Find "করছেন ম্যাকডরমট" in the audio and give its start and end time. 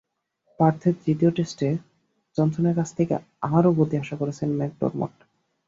4.17-5.13